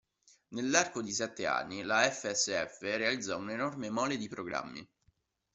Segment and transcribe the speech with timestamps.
[0.55, 4.89] Nell'arco di sette anni la FSF realizzò un'enorme mole di programmi.